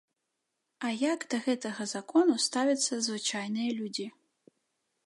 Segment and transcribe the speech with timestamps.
[0.87, 4.07] А як да гэтага закону ставяцца звычайныя людзі?